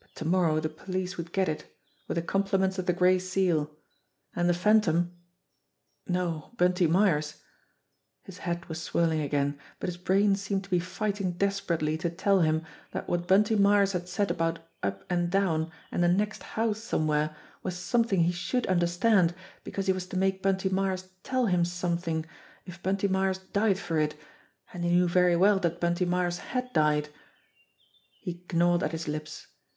But 0.00 0.20
to 0.20 0.30
morrow 0.30 0.60
the 0.60 0.70
police 0.70 1.18
would 1.18 1.30
get 1.30 1.46
it 1.46 1.76
with 2.08 2.14
the 2.16 2.22
compliments 2.22 2.78
of 2.78 2.86
the 2.86 2.94
Gray 2.94 3.18
Seal. 3.18 3.76
And 4.34 4.48
the 4.48 4.54
Phantom 4.54 5.14
no, 6.06 6.52
Bunty 6.56 6.86
Myers! 6.86 7.42
His 8.22 8.38
head 8.38 8.64
was 8.64 8.80
swirling 8.80 9.20
again, 9.20 9.58
but 9.78 9.88
his 9.88 9.98
brain 9.98 10.34
seemed 10.34 10.64
to 10.64 10.70
be 10.70 10.78
fighting 10.78 11.32
des 11.32 11.60
perately 11.60 12.00
to 12.00 12.08
tell 12.08 12.40
him 12.40 12.64
that 12.92 13.10
what 13.10 13.28
Bunty 13.28 13.56
Myers 13.56 13.92
had 13.92 14.08
said 14.08 14.30
about 14.30 14.60
"up 14.82 15.04
and 15.10 15.28
down" 15.30 15.70
and 15.92 16.02
a 16.02 16.08
"next 16.08 16.42
house" 16.44 16.78
somewhere 16.82 17.36
was 17.62 17.76
some 17.76 18.02
thing 18.04 18.20
he 18.22 18.32
should 18.32 18.66
understand, 18.68 19.34
because 19.64 19.86
he 19.86 19.92
was 19.92 20.06
to 20.06 20.16
make 20.16 20.40
Bunty 20.40 20.70
Myers 20.70 21.10
tell 21.24 21.44
him 21.44 21.62
something 21.66 22.24
if 22.64 22.82
Bunty 22.82 23.06
Myers 23.06 23.36
died 23.52 23.78
for 23.78 23.98
it, 23.98 24.14
and 24.72 24.82
he 24.82 24.92
knew 24.92 25.06
very 25.08 25.36
well 25.36 25.58
that 25.58 25.78
Bunty 25.78 26.06
Myers 26.06 26.38
had 26.38 26.72
died. 26.72 27.10
He 28.18 28.42
gnawed 28.50 28.82
at 28.82 28.92
his 28.92 29.06
lips. 29.08 29.48